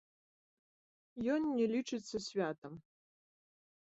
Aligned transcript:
Ён 1.33 1.41
не 1.59 1.67
лічыцца 1.75 2.17
святам. 2.29 2.73